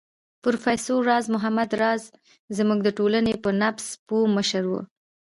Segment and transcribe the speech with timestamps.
[0.43, 2.03] پروفېسر راز محمد راز
[2.57, 4.73] زموږ د ټولنې په نبض پوه مشر و